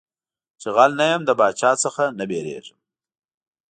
چي 0.61 0.67
غل 0.75 0.91
نه 0.99 1.05
يم 1.11 1.21
د 1.25 1.31
باچا 1.39 1.71
څه 1.81 2.03
نه 2.19 2.25
بيرېږم. 2.29 2.77